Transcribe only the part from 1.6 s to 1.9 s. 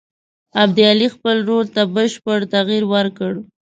ته